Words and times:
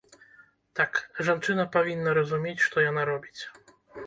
Так, 0.79 0.91
жанчына 1.27 1.67
павінна 1.75 2.17
разумець, 2.19 2.63
што 2.65 2.89
яна 2.89 3.05
робіць. 3.13 3.37